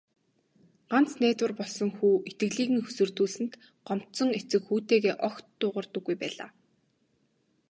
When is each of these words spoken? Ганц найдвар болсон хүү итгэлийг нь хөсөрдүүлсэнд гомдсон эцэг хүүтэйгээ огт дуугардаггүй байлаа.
Ганц 0.91 1.11
найдвар 1.23 1.51
болсон 1.59 1.89
хүү 1.97 2.13
итгэлийг 2.29 2.69
нь 2.73 2.83
хөсөрдүүлсэнд 2.85 3.53
гомдсон 3.87 4.29
эцэг 4.39 4.61
хүүтэйгээ 4.67 5.15
огт 5.27 5.45
дуугардаггүй 5.59 6.15
байлаа. 6.21 6.49